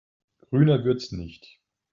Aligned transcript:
Grüner 0.49 0.83
wird's 0.83 1.11
nicht. 1.11 1.59